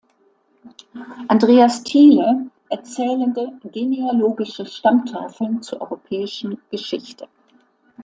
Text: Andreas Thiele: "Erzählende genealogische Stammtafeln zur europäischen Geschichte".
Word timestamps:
Andreas 1.29 1.83
Thiele: 1.83 2.49
"Erzählende 2.69 3.59
genealogische 3.65 4.65
Stammtafeln 4.65 5.61
zur 5.61 5.79
europäischen 5.79 6.59
Geschichte". 6.71 7.27